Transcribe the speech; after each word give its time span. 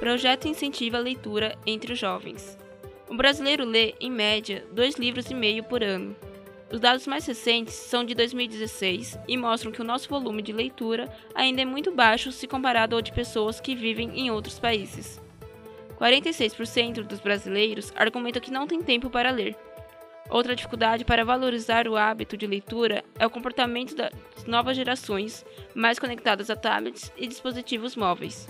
projeto 0.00 0.48
incentiva 0.48 0.96
a 0.96 1.00
leitura 1.00 1.58
entre 1.66 1.92
os 1.92 1.98
jovens. 1.98 2.58
O 3.06 3.14
brasileiro 3.14 3.66
lê, 3.66 3.94
em 4.00 4.10
média, 4.10 4.64
dois 4.72 4.94
livros 4.94 5.30
e 5.30 5.34
meio 5.34 5.62
por 5.62 5.84
ano. 5.84 6.16
Os 6.72 6.80
dados 6.80 7.06
mais 7.06 7.26
recentes 7.26 7.74
são 7.74 8.02
de 8.02 8.14
2016 8.14 9.18
e 9.28 9.36
mostram 9.36 9.70
que 9.70 9.82
o 9.82 9.84
nosso 9.84 10.08
volume 10.08 10.40
de 10.40 10.52
leitura 10.52 11.06
ainda 11.34 11.60
é 11.60 11.66
muito 11.66 11.92
baixo 11.92 12.32
se 12.32 12.46
comparado 12.46 12.96
ao 12.96 13.02
de 13.02 13.12
pessoas 13.12 13.60
que 13.60 13.74
vivem 13.74 14.18
em 14.18 14.30
outros 14.30 14.58
países. 14.58 15.20
46% 15.98 17.02
dos 17.02 17.20
brasileiros 17.20 17.92
argumentam 17.94 18.40
que 18.40 18.50
não 18.50 18.66
têm 18.66 18.80
tempo 18.80 19.10
para 19.10 19.30
ler. 19.30 19.54
Outra 20.30 20.56
dificuldade 20.56 21.04
para 21.04 21.26
valorizar 21.26 21.86
o 21.86 21.96
hábito 21.96 22.38
de 22.38 22.46
leitura 22.46 23.04
é 23.18 23.26
o 23.26 23.30
comportamento 23.30 23.94
das 23.94 24.12
novas 24.46 24.78
gerações, 24.78 25.44
mais 25.74 25.98
conectadas 25.98 26.48
a 26.48 26.56
tablets 26.56 27.12
e 27.18 27.26
dispositivos 27.26 27.94
móveis. 27.94 28.48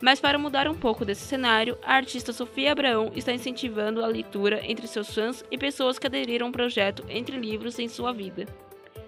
Mas 0.00 0.18
para 0.18 0.38
mudar 0.38 0.66
um 0.66 0.74
pouco 0.74 1.04
desse 1.04 1.22
cenário, 1.22 1.76
a 1.82 1.94
artista 1.94 2.32
Sofia 2.32 2.72
Abraão 2.72 3.12
está 3.14 3.32
incentivando 3.32 4.02
a 4.02 4.06
leitura 4.06 4.60
entre 4.64 4.86
seus 4.86 5.14
fãs 5.14 5.44
e 5.50 5.58
pessoas 5.58 5.98
que 5.98 6.06
aderiram 6.06 6.46
ao 6.46 6.52
projeto 6.52 7.04
Entre 7.08 7.36
Livros 7.36 7.78
em 7.78 7.86
sua 7.86 8.12
vida. 8.12 8.46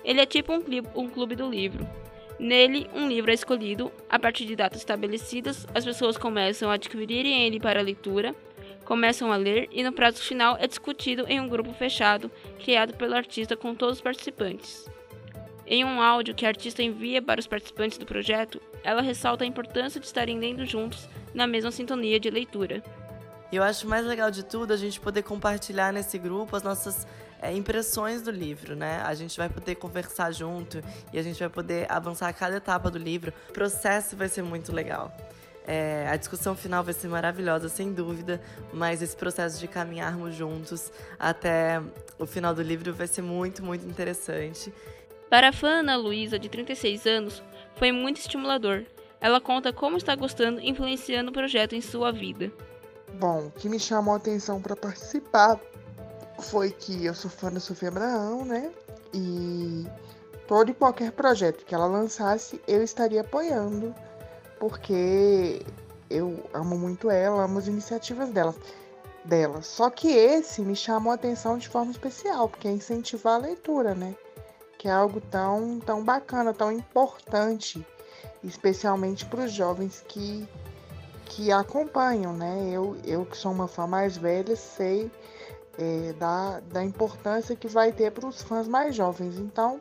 Ele 0.05 0.20
é 0.20 0.27
tipo 0.27 0.52
um 0.52 0.60
clube, 0.60 0.88
um 0.95 1.09
clube 1.09 1.34
do 1.34 1.48
livro. 1.48 1.88
Nele, 2.38 2.91
um 2.92 3.09
livro 3.09 3.30
é 3.30 3.34
escolhido, 3.34 3.91
a 4.10 4.19
partir 4.19 4.45
de 4.45 4.56
datas 4.56 4.80
estabelecidas, 4.80 5.66
as 5.74 5.84
pessoas 5.84 6.19
começam 6.19 6.70
a 6.70 6.74
adquirirem 6.74 7.47
ele 7.47 7.61
para 7.61 7.80
leitura, 7.80 8.34
começam 8.84 9.33
a 9.33 9.36
ler 9.36 9.69
e 9.70 9.83
no 9.83 9.92
prazo 9.92 10.20
final 10.20 10.56
é 10.61 10.66
discutido 10.66 11.24
em 11.28 11.41
um 11.41 11.48
grupo 11.48 11.72
fechado, 11.72 12.30
criado 12.62 12.95
pelo 12.97 13.14
artista 13.14 13.56
com 13.56 13.74
todos 13.74 13.97
os 13.97 14.02
participantes. 14.02 14.91
Em 15.74 15.86
um 15.86 16.02
áudio 16.02 16.34
que 16.34 16.44
a 16.44 16.50
artista 16.50 16.82
envia 16.82 17.22
para 17.22 17.40
os 17.40 17.46
participantes 17.46 17.96
do 17.96 18.04
projeto, 18.04 18.60
ela 18.84 19.00
ressalta 19.00 19.42
a 19.42 19.47
importância 19.47 19.98
de 19.98 20.05
estarem 20.05 20.38
lendo 20.38 20.66
juntos 20.66 21.08
na 21.33 21.47
mesma 21.47 21.70
sintonia 21.70 22.20
de 22.20 22.28
leitura. 22.28 22.83
Eu 23.50 23.62
acho 23.62 23.88
mais 23.88 24.05
legal 24.05 24.30
de 24.30 24.42
tudo 24.42 24.74
a 24.74 24.77
gente 24.77 25.00
poder 25.00 25.22
compartilhar 25.22 25.91
nesse 25.91 26.19
grupo 26.19 26.55
as 26.55 26.62
nossas 26.62 27.06
é, 27.41 27.56
impressões 27.56 28.20
do 28.20 28.30
livro, 28.30 28.77
né? 28.77 29.00
A 29.02 29.14
gente 29.14 29.34
vai 29.38 29.48
poder 29.48 29.77
conversar 29.77 30.30
junto 30.30 30.84
e 31.10 31.19
a 31.19 31.22
gente 31.22 31.41
vai 31.41 31.48
poder 31.48 31.91
avançar 31.91 32.30
cada 32.34 32.58
etapa 32.58 32.91
do 32.91 32.98
livro. 32.98 33.32
O 33.48 33.52
processo 33.54 34.14
vai 34.14 34.28
ser 34.28 34.42
muito 34.42 34.75
legal. 34.75 35.10
É, 35.66 36.06
a 36.10 36.16
discussão 36.16 36.54
final 36.54 36.84
vai 36.84 36.92
ser 36.92 37.08
maravilhosa, 37.08 37.70
sem 37.70 37.94
dúvida, 37.94 38.42
mas 38.75 39.00
esse 39.00 39.16
processo 39.16 39.58
de 39.58 39.69
caminharmos 39.69 40.34
juntos 40.34 40.92
até 41.19 41.80
o 42.19 42.27
final 42.27 42.54
do 42.54 42.60
livro 42.60 42.92
vai 42.92 43.06
ser 43.06 43.22
muito, 43.22 43.64
muito 43.64 43.86
interessante. 43.86 44.70
Para 45.33 45.48
a 45.48 45.52
fã 45.52 45.78
Ana 45.78 45.97
Luísa, 45.97 46.38
de 46.38 46.47
36 46.47 47.06
anos, 47.06 47.42
foi 47.77 47.91
muito 47.91 48.19
estimulador. 48.19 48.84
Ela 49.19 49.41
conta 49.41 49.72
como 49.72 49.97
está 49.97 50.14
gostando 50.14 50.61
e 50.61 50.69
influenciando 50.69 51.30
o 51.30 51.33
projeto 51.33 51.75
em 51.75 51.80
sua 51.80 52.12
vida. 52.12 52.52
Bom, 53.14 53.47
o 53.47 53.50
que 53.50 53.66
me 53.66 53.80
chamou 53.80 54.12
a 54.12 54.19
atenção 54.19 54.60
para 54.60 54.77
participar 54.77 55.58
foi 56.38 56.70
que 56.70 57.06
eu 57.06 57.14
sou 57.14 57.30
fã 57.30 57.50
da 57.50 57.60
Sofia 57.60 57.88
Abraão, 57.88 58.44
né? 58.44 58.70
E 59.14 59.86
todo 60.47 60.70
e 60.70 60.75
qualquer 60.75 61.12
projeto 61.12 61.64
que 61.64 61.75
ela 61.75 61.86
lançasse, 61.86 62.60
eu 62.69 62.83
estaria 62.83 63.22
apoiando, 63.22 63.94
porque 64.60 65.64
eu 66.10 66.44
amo 66.53 66.77
muito 66.77 67.10
ela, 67.10 67.44
amo 67.44 67.58
as 67.58 67.69
iniciativas 67.69 68.28
dela. 68.28 68.55
dela. 69.25 69.62
Só 69.62 69.88
que 69.88 70.08
esse 70.08 70.60
me 70.60 70.77
chamou 70.77 71.10
a 71.10 71.14
atenção 71.14 71.56
de 71.56 71.70
forma 71.70 71.91
especial, 71.91 72.50
porque 72.50 72.69
é 72.69 72.70
incentivar 72.70 73.36
a 73.36 73.44
leitura, 73.47 73.94
né? 73.94 74.14
Que 74.83 74.88
é 74.88 74.91
algo 74.91 75.20
tão, 75.20 75.78
tão 75.78 76.02
bacana, 76.02 76.52
tão 76.52 76.72
importante, 76.72 77.86
especialmente 78.42 79.25
para 79.25 79.44
os 79.44 79.52
jovens 79.52 80.05
que, 80.08 80.44
que 81.25 81.52
acompanham, 81.52 82.33
né? 82.33 82.69
Eu, 82.69 82.97
eu 83.05 83.25
que 83.25 83.37
sou 83.37 83.53
uma 83.53 83.69
fã 83.69 83.87
mais 83.87 84.16
velha, 84.16 84.56
sei 84.56 85.09
é, 85.78 86.12
da, 86.15 86.59
da 86.72 86.82
importância 86.82 87.54
que 87.54 87.69
vai 87.69 87.93
ter 87.93 88.10
para 88.10 88.26
os 88.26 88.43
fãs 88.43 88.66
mais 88.66 88.97
jovens. 88.97 89.38
Então, 89.38 89.81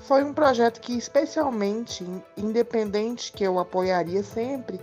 foi 0.00 0.22
um 0.22 0.34
projeto 0.34 0.78
que, 0.78 0.92
especialmente, 0.92 2.06
independente 2.36 3.32
que 3.32 3.44
eu 3.44 3.58
apoiaria 3.58 4.22
sempre, 4.22 4.78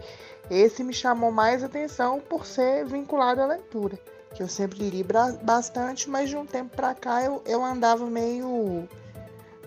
esse 0.49 0.83
me 0.83 0.91
chamou 0.91 1.31
mais 1.31 1.63
atenção 1.63 2.19
por 2.19 2.47
ser 2.47 2.83
vinculado 2.88 3.41
à 3.41 3.45
leitura. 3.45 3.99
Que 4.33 4.41
eu 4.41 4.47
sempre 4.47 4.89
li 4.89 5.05
bastante, 5.43 6.09
mas 6.09 6.29
de 6.31 6.35
um 6.35 6.47
tempo 6.47 6.75
para 6.75 6.95
cá 6.95 7.23
eu, 7.23 7.43
eu 7.45 7.63
andava 7.63 8.07
meio 8.07 8.89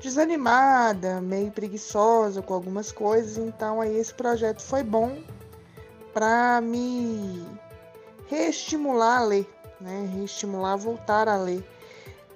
desanimada, 0.04 1.18
meio 1.22 1.50
preguiçosa 1.50 2.42
com 2.42 2.52
algumas 2.52 2.92
coisas, 2.92 3.38
então 3.38 3.80
aí 3.80 3.96
esse 3.96 4.12
projeto 4.12 4.60
foi 4.60 4.82
bom 4.82 5.18
para 6.12 6.60
me 6.60 7.42
reestimular 8.28 9.22
a 9.22 9.24
ler, 9.24 9.48
né? 9.80 10.06
Reestimular 10.14 10.74
a 10.74 10.76
voltar 10.76 11.26
a 11.26 11.38
ler. 11.38 11.64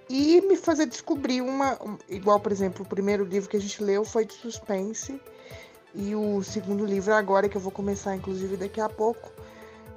E 0.08 0.40
me 0.40 0.56
fazer 0.56 0.86
descobrir 0.86 1.42
uma, 1.42 1.78
igual 2.08 2.40
por 2.40 2.50
exemplo, 2.50 2.86
o 2.86 2.88
primeiro 2.88 3.22
livro 3.22 3.50
que 3.50 3.58
a 3.58 3.60
gente 3.60 3.84
leu 3.84 4.02
foi 4.02 4.24
de 4.24 4.32
suspense 4.32 5.20
e 5.94 6.14
o 6.14 6.42
segundo 6.42 6.86
livro 6.86 7.12
agora 7.12 7.50
que 7.50 7.56
eu 7.56 7.60
vou 7.60 7.70
começar 7.70 8.16
inclusive 8.16 8.56
daqui 8.56 8.80
a 8.80 8.88
pouco, 8.88 9.30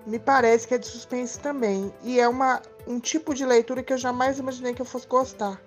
me 0.05 0.19
parece 0.19 0.67
que 0.67 0.73
é 0.73 0.77
de 0.77 0.87
suspense 0.87 1.39
também. 1.39 1.93
E 2.03 2.19
é 2.19 2.27
uma, 2.27 2.61
um 2.85 2.99
tipo 2.99 3.33
de 3.33 3.45
leitura 3.45 3.81
que 3.81 3.93
eu 3.93 3.97
jamais 3.97 4.39
imaginei 4.39 4.73
que 4.73 4.81
eu 4.81 4.85
fosse 4.85 5.07
gostar 5.07 5.61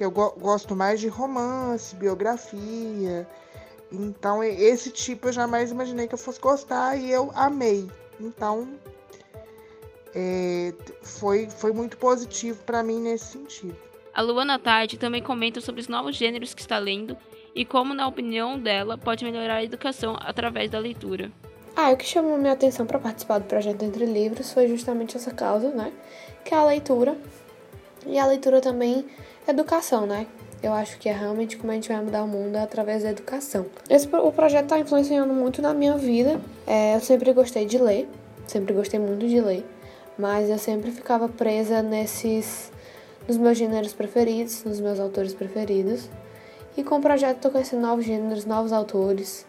que 0.00 0.04
eu 0.06 0.10
go 0.10 0.30
gosto 0.38 0.74
mais 0.74 0.98
de 0.98 1.08
romance, 1.08 1.94
biografia. 1.94 3.28
Então, 3.92 4.42
esse 4.42 4.90
tipo 4.90 5.28
eu 5.28 5.32
jamais 5.34 5.70
imaginei 5.70 6.08
que 6.08 6.14
eu 6.14 6.18
fosse 6.18 6.40
gostar 6.40 6.96
e 6.96 7.10
eu 7.10 7.30
amei. 7.34 7.86
Então, 8.18 8.66
é, 10.14 10.72
foi, 11.02 11.50
foi 11.50 11.72
muito 11.72 11.98
positivo 11.98 12.64
para 12.64 12.82
mim 12.82 12.98
nesse 12.98 13.26
sentido. 13.26 13.76
A 14.14 14.22
Luana 14.22 14.58
Tarde 14.58 14.96
também 14.96 15.22
comenta 15.22 15.60
sobre 15.60 15.82
os 15.82 15.88
novos 15.88 16.16
gêneros 16.16 16.54
que 16.54 16.62
está 16.62 16.78
lendo 16.78 17.14
e 17.54 17.66
como, 17.66 17.92
na 17.92 18.08
opinião 18.08 18.58
dela, 18.58 18.96
pode 18.96 19.22
melhorar 19.22 19.56
a 19.56 19.64
educação 19.64 20.16
através 20.18 20.70
da 20.70 20.78
leitura. 20.78 21.30
Ah, 21.76 21.90
o 21.90 21.96
que 21.98 22.06
chamou 22.06 22.38
minha 22.38 22.54
atenção 22.54 22.86
para 22.86 22.98
participar 22.98 23.38
do 23.38 23.44
projeto 23.44 23.82
Entre 23.82 24.06
Livros 24.06 24.50
foi 24.50 24.66
justamente 24.66 25.14
essa 25.14 25.30
causa, 25.30 25.68
né? 25.68 25.92
Que 26.42 26.54
é 26.54 26.56
a 26.56 26.64
leitura. 26.64 27.18
E 28.06 28.18
a 28.18 28.24
leitura 28.24 28.62
também 28.62 29.04
educação, 29.48 30.06
né? 30.06 30.26
Eu 30.62 30.74
acho 30.74 30.98
que 30.98 31.08
é 31.08 31.12
realmente 31.12 31.56
como 31.56 31.72
a 31.72 31.74
gente 31.74 31.88
vai 31.88 32.02
mudar 32.02 32.22
o 32.22 32.28
mundo 32.28 32.56
é 32.56 32.60
através 32.60 33.02
da 33.02 33.10
educação. 33.10 33.66
Esse, 33.88 34.06
o 34.14 34.30
projeto 34.30 34.64
está 34.64 34.78
influenciando 34.78 35.32
muito 35.32 35.62
na 35.62 35.72
minha 35.72 35.96
vida. 35.96 36.38
É, 36.66 36.94
eu 36.94 37.00
sempre 37.00 37.32
gostei 37.32 37.64
de 37.64 37.78
ler, 37.78 38.06
sempre 38.46 38.74
gostei 38.74 39.00
muito 39.00 39.26
de 39.26 39.40
ler, 39.40 39.64
mas 40.18 40.50
eu 40.50 40.58
sempre 40.58 40.90
ficava 40.90 41.28
presa 41.28 41.82
nesses, 41.82 42.70
nos 43.26 43.38
meus 43.38 43.56
gêneros 43.56 43.94
preferidos, 43.94 44.62
nos 44.64 44.80
meus 44.80 45.00
autores 45.00 45.32
preferidos. 45.32 46.10
E 46.76 46.84
com 46.84 46.98
o 46.98 47.00
projeto 47.00 47.36
estou 47.36 47.50
conhecendo 47.50 47.80
novos 47.80 48.04
gêneros, 48.04 48.44
novos 48.44 48.72
autores, 48.72 49.46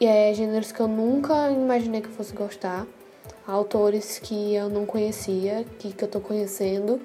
e 0.00 0.06
é 0.06 0.34
gêneros 0.34 0.72
que 0.72 0.80
eu 0.80 0.88
nunca 0.88 1.50
imaginei 1.50 2.00
que 2.00 2.08
eu 2.08 2.12
fosse 2.12 2.32
gostar, 2.32 2.84
autores 3.46 4.18
que 4.18 4.54
eu 4.54 4.68
não 4.68 4.84
conhecia, 4.84 5.64
que, 5.78 5.92
que 5.92 6.02
eu 6.02 6.06
estou 6.06 6.20
conhecendo 6.20 7.00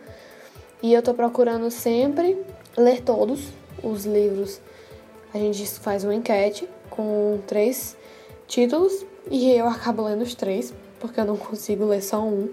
e 0.82 0.94
eu 0.94 1.02
tô 1.02 1.14
procurando 1.14 1.72
sempre 1.72 2.38
ler 2.78 3.02
todos 3.02 3.50
os 3.84 4.06
livros. 4.06 4.62
A 5.34 5.38
gente 5.38 5.66
faz 5.80 6.04
uma 6.04 6.14
enquete 6.14 6.68
com 6.90 7.40
três 7.48 7.98
títulos 8.48 9.06
e 9.30 9.52
eu 9.52 9.68
acabo 9.68 10.04
lendo 10.04 10.22
os 10.22 10.36
três, 10.36 10.74
porque 11.00 11.20
eu 11.20 11.26
não 11.26 11.36
consigo 11.36 11.86
ler 11.86 12.02
só 12.02 12.22
um. 12.22 12.50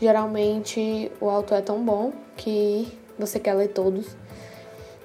Geralmente 0.00 1.10
o 1.20 1.28
autor 1.28 1.58
é 1.58 1.60
tão 1.62 1.84
bom 1.84 2.12
que 2.36 2.88
você 3.18 3.40
quer 3.40 3.54
ler 3.54 3.68
todos. 3.68 4.16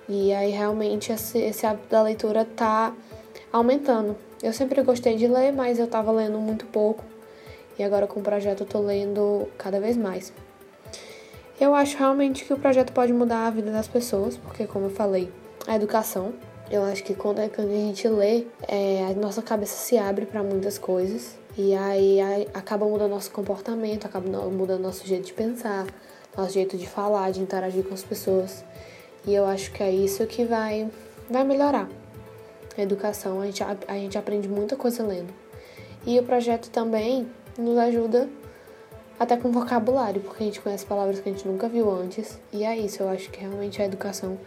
E 0.07 0.31
aí 0.33 0.51
realmente 0.51 1.11
esse, 1.11 1.39
esse 1.39 1.65
hábito 1.65 1.89
da 1.89 2.03
leitura 2.03 2.45
tá 2.45 2.93
aumentando. 3.51 4.15
Eu 4.41 4.53
sempre 4.53 4.81
gostei 4.83 5.15
de 5.15 5.27
ler, 5.27 5.51
mas 5.51 5.79
eu 5.79 5.87
tava 5.87 6.11
lendo 6.11 6.37
muito 6.37 6.65
pouco. 6.67 7.03
E 7.79 7.83
agora 7.83 8.05
com 8.05 8.19
o 8.19 8.23
projeto 8.23 8.61
eu 8.61 8.67
tô 8.67 8.79
lendo 8.79 9.47
cada 9.57 9.79
vez 9.79 9.97
mais. 9.97 10.31
Eu 11.59 11.75
acho 11.75 11.97
realmente 11.97 12.45
que 12.45 12.53
o 12.53 12.57
projeto 12.57 12.91
pode 12.91 13.13
mudar 13.13 13.45
a 13.47 13.49
vida 13.49 13.71
das 13.71 13.87
pessoas, 13.87 14.35
porque, 14.37 14.65
como 14.65 14.87
eu 14.87 14.89
falei, 14.89 15.31
a 15.67 15.75
educação. 15.75 16.33
Eu 16.69 16.83
acho 16.83 17.03
que 17.03 17.13
quando, 17.13 17.39
a 17.39 17.47
gente 17.47 18.07
lê, 18.07 18.47
é, 18.67 19.05
a 19.05 19.13
nossa 19.13 19.41
cabeça 19.41 19.75
se 19.75 19.97
abre 19.97 20.25
para 20.25 20.41
muitas 20.41 20.77
coisas. 20.77 21.37
E 21.55 21.75
aí, 21.75 22.19
aí 22.19 22.47
acaba 22.53 22.85
mudando 22.85 23.11
nosso 23.11 23.29
comportamento, 23.29 24.05
acaba 24.05 24.27
mudando 24.49 24.81
nosso 24.81 25.05
jeito 25.05 25.27
de 25.27 25.33
pensar, 25.33 25.85
nosso 26.35 26.53
jeito 26.53 26.75
de 26.75 26.87
falar, 26.87 27.31
de 27.31 27.41
interagir 27.41 27.83
com 27.83 27.93
as 27.93 28.01
pessoas. 28.01 28.65
E 29.25 29.35
eu 29.35 29.45
acho 29.45 29.71
que 29.71 29.83
é 29.83 29.91
isso 29.91 30.25
que 30.25 30.45
vai, 30.45 30.89
vai 31.29 31.43
melhorar. 31.43 31.87
A 32.75 32.81
educação, 32.81 33.39
a 33.39 33.45
gente, 33.45 33.63
a, 33.63 33.77
a 33.87 33.93
gente 33.93 34.17
aprende 34.17 34.49
muita 34.49 34.75
coisa 34.75 35.03
lendo. 35.03 35.31
E 36.07 36.19
o 36.19 36.23
projeto 36.23 36.71
também 36.71 37.27
nos 37.57 37.77
ajuda 37.77 38.27
até 39.23 39.37
com 39.37 39.51
vocabulário, 39.51 40.21
porque 40.21 40.43
a 40.43 40.45
gente 40.45 40.61
conhece 40.61 40.85
palavras 40.85 41.19
que 41.19 41.29
a 41.29 41.31
gente 41.31 41.47
nunca 41.47 41.67
viu 41.67 41.91
antes. 41.91 42.39
E 42.51 42.63
é 42.63 42.77
isso, 42.77 43.03
eu 43.03 43.09
acho 43.09 43.29
que 43.29 43.39
realmente 43.39 43.81
é 43.81 43.85
a 43.85 43.87
educação 43.87 44.37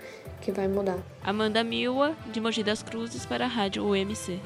que 0.40 0.52
vai 0.52 0.69
mudar. 0.69 0.99
Amanda 1.23 1.64
Milwa, 1.64 2.14
de 2.32 2.40
Mogi 2.40 2.62
das 2.62 2.82
Cruzes, 2.82 3.26
para 3.26 3.44
a 3.44 3.49
Rádio 3.49 3.84
UMC. 3.84 4.40